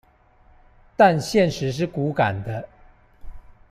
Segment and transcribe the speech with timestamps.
[0.97, 2.67] 但現實是骨感的